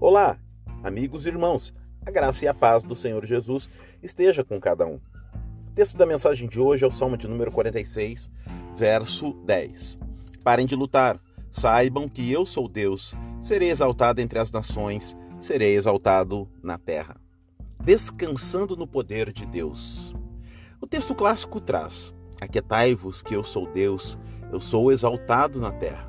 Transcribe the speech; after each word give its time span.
Olá, 0.00 0.38
amigos 0.84 1.26
e 1.26 1.28
irmãos. 1.28 1.74
A 2.06 2.10
graça 2.12 2.44
e 2.44 2.48
a 2.48 2.54
paz 2.54 2.84
do 2.84 2.94
Senhor 2.94 3.26
Jesus 3.26 3.68
esteja 4.00 4.44
com 4.44 4.60
cada 4.60 4.86
um. 4.86 5.00
O 5.66 5.70
texto 5.74 5.96
da 5.96 6.06
mensagem 6.06 6.48
de 6.48 6.60
hoje 6.60 6.84
é 6.84 6.86
o 6.86 6.92
Salmo 6.92 7.16
de 7.16 7.26
número 7.26 7.50
46, 7.50 8.30
verso 8.76 9.32
10. 9.44 9.98
Parem 10.44 10.66
de 10.66 10.76
lutar, 10.76 11.20
saibam 11.50 12.08
que 12.08 12.30
eu 12.30 12.46
sou 12.46 12.68
Deus, 12.68 13.12
serei 13.42 13.70
exaltado 13.70 14.20
entre 14.20 14.38
as 14.38 14.52
nações, 14.52 15.16
serei 15.40 15.74
exaltado 15.74 16.48
na 16.62 16.78
terra. 16.78 17.16
Descansando 17.82 18.76
no 18.76 18.86
poder 18.86 19.32
de 19.32 19.44
Deus. 19.46 20.14
O 20.80 20.86
texto 20.86 21.12
clássico 21.12 21.60
traz: 21.60 22.14
Aquietai-vos 22.40 23.20
que 23.20 23.34
eu 23.34 23.42
sou 23.42 23.66
Deus, 23.66 24.16
eu 24.52 24.60
sou 24.60 24.92
exaltado 24.92 25.58
na 25.58 25.72
terra. 25.72 26.08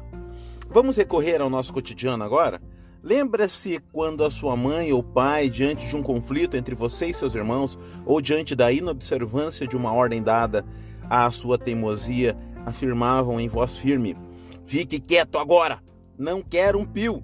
Vamos 0.70 0.96
recorrer 0.96 1.42
ao 1.42 1.50
nosso 1.50 1.74
cotidiano 1.74 2.24
agora? 2.24 2.62
Lembra-se 3.02 3.80
quando 3.94 4.26
a 4.26 4.30
sua 4.30 4.58
mãe 4.58 4.92
ou 4.92 5.02
pai, 5.02 5.50
diante 5.50 5.88
de 5.88 5.96
um 5.96 6.04
conflito 6.04 6.58
entre 6.58 6.76
você 6.76 7.08
e 7.08 7.14
seus 7.14 7.34
irmãos, 7.34 7.80
ou 8.06 8.20
diante 8.20 8.56
da 8.56 8.72
inobservância 8.72 9.66
de 9.66 9.78
uma 9.78 9.94
ordem 9.94 10.22
dada 10.22 10.66
à 11.10 11.32
sua 11.32 11.58
teimosia, 11.58 12.38
afirmavam 12.66 13.40
em 13.40 13.48
voz 13.48 13.78
firme: 13.78 14.18
Fique 14.66 15.00
quieto 15.00 15.38
agora! 15.38 15.82
Não 16.18 16.42
quero 16.42 16.78
um 16.78 16.86
pio! 16.86 17.24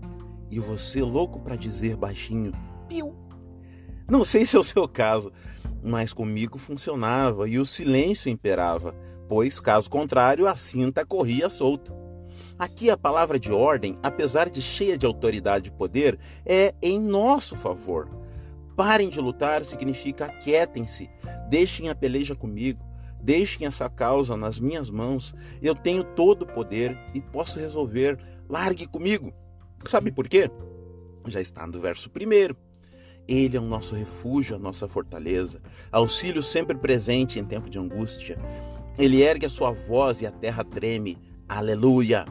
E 0.50 0.60
você, 0.60 1.02
louco 1.02 1.42
para 1.42 1.58
dizer 1.58 1.98
baixinho: 1.98 2.54
Piu! 2.88 3.14
Não 4.10 4.24
sei 4.24 4.46
se 4.46 4.56
é 4.56 4.60
o 4.60 4.64
seu 4.64 4.88
caso, 4.88 5.32
mas 5.84 6.14
comigo 6.14 6.58
funcionava 6.58 7.50
e 7.50 7.60
o 7.60 7.66
silêncio 7.66 8.30
imperava, 8.30 8.96
pois, 9.28 9.60
caso 9.60 9.90
contrário, 9.90 10.48
a 10.48 10.56
cinta 10.56 11.06
corria 11.06 11.50
solta. 11.50 12.05
Aqui 12.58 12.90
a 12.90 12.96
palavra 12.96 13.38
de 13.38 13.52
ordem, 13.52 14.00
apesar 14.02 14.50
de 14.50 14.62
cheia 14.62 14.98
de 14.98 15.06
autoridade 15.06 15.68
e 15.68 15.72
poder, 15.72 16.18
é 16.46 16.74
em 16.82 16.98
nosso 16.98 17.54
favor. 17.54 18.10
Parem 18.78 19.10
de 19.10 19.20
lutar 19.20 19.66
significa 19.66 20.26
aquietem-se, 20.26 21.10
deixem 21.50 21.90
a 21.90 21.96
peleja 21.96 22.34
comigo, 22.34 22.82
deixem 23.22 23.68
essa 23.68 23.90
causa 23.90 24.38
nas 24.38 24.58
minhas 24.58 24.90
mãos. 24.90 25.36
Eu 25.62 25.76
tenho 25.76 26.04
todo 26.04 26.44
o 26.44 26.48
poder 26.48 26.98
e 27.14 27.20
posso 27.20 27.60
resolver. 27.60 28.18
Largue 28.48 28.88
comigo. 28.88 29.34
Sabe 29.86 30.10
por 30.10 30.30
quê? 30.30 30.50
Já 31.28 31.42
está 31.42 31.68
no 31.68 31.82
verso 31.82 32.10
primeiro. 32.10 32.56
Ele 33.28 33.58
é 33.58 33.60
o 33.60 33.64
nosso 33.64 33.96
refúgio, 33.96 34.56
a 34.56 34.60
nossa 34.60 34.88
fortaleza, 34.88 35.60
auxílio 35.92 36.44
sempre 36.44 36.78
presente 36.78 37.38
em 37.40 37.44
tempo 37.44 37.70
de 37.70 37.80
angústia. 37.80 38.38
Ele 38.98 39.24
ergue 39.24 39.46
a 39.46 39.50
sua 39.50 39.72
voz 39.72 40.22
e 40.22 40.28
a 40.28 40.32
terra 40.32 40.64
treme. 40.64 41.18
Aleluia! 41.50 42.26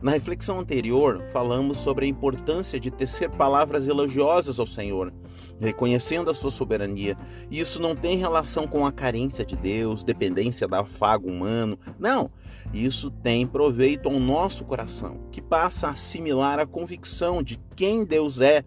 Na 0.00 0.12
reflexão 0.12 0.60
anterior, 0.60 1.24
falamos 1.32 1.78
sobre 1.78 2.06
a 2.06 2.08
importância 2.08 2.78
de 2.78 2.88
tecer 2.88 3.28
palavras 3.30 3.88
elogiosas 3.88 4.60
ao 4.60 4.66
Senhor, 4.66 5.12
reconhecendo 5.58 6.30
a 6.30 6.34
sua 6.34 6.52
soberania. 6.52 7.18
E 7.50 7.58
isso 7.58 7.82
não 7.82 7.96
tem 7.96 8.16
relação 8.16 8.68
com 8.68 8.86
a 8.86 8.92
carência 8.92 9.44
de 9.44 9.56
Deus, 9.56 10.04
dependência 10.04 10.68
da 10.68 10.82
afago 10.82 11.28
humano. 11.28 11.76
Não, 11.98 12.30
isso 12.72 13.10
tem 13.10 13.44
proveito 13.44 14.08
ao 14.08 14.20
nosso 14.20 14.64
coração, 14.64 15.18
que 15.32 15.42
passa 15.42 15.88
a 15.88 15.90
assimilar 15.90 16.60
a 16.60 16.66
convicção 16.66 17.42
de 17.42 17.58
quem 17.74 18.04
Deus 18.04 18.40
é. 18.40 18.64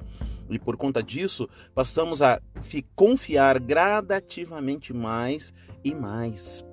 E 0.50 0.60
por 0.60 0.76
conta 0.76 1.02
disso, 1.02 1.48
passamos 1.74 2.22
a 2.22 2.42
confiar 2.94 3.58
gradativamente 3.58 4.94
mais 4.94 5.54
e 5.82 5.96
mais. 5.96 6.66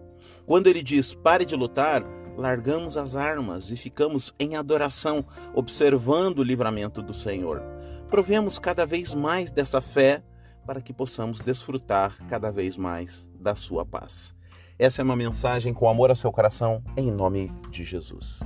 Quando 0.45 0.67
ele 0.67 0.83
diz 0.83 1.15
pare 1.15 1.45
de 1.45 1.55
lutar, 1.55 2.03
largamos 2.39 2.97
as 2.97 3.17
armas 3.17 3.71
e 3.73 3.77
ficamos 3.77 4.33
em 4.39 4.55
adoração, 4.55 5.25
observando 5.53 6.39
o 6.39 6.45
livramento 6.45 7.03
do 7.03 7.13
Senhor. 7.13 7.61
Provemos 8.09 8.61
cada 8.61 8.87
vez 8.87 9.13
mais 9.13 9.51
dessa 9.51 9.81
fé 9.81 10.23
para 10.65 10.81
que 10.81 10.93
possamos 10.93 11.41
desfrutar 11.41 12.17
cada 12.29 12.51
vez 12.51 12.77
mais 12.77 13.29
da 13.35 13.57
sua 13.57 13.85
paz. 13.85 14.33
Essa 14.79 15.03
é 15.03 15.05
uma 15.05 15.17
mensagem 15.17 15.75
com 15.75 15.89
amor 15.89 16.11
ao 16.11 16.17
seu 16.17 16.31
coração, 16.31 16.81
em 16.97 17.11
nome 17.11 17.53
de 17.71 17.83
Jesus. 17.83 18.39